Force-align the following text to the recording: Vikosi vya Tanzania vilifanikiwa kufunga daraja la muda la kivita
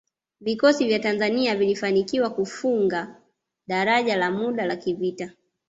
Vikosi 0.41 0.85
vya 0.87 0.99
Tanzania 0.99 1.55
vilifanikiwa 1.55 2.29
kufunga 2.29 3.15
daraja 3.67 4.15
la 4.15 4.31
muda 4.31 4.65
la 4.65 4.75
kivita 4.75 5.31